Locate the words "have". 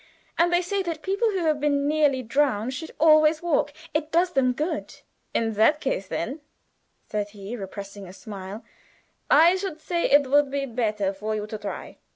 1.45-1.59